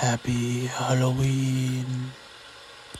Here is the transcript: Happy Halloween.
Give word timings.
Happy 0.00 0.64
Halloween. 0.66 1.99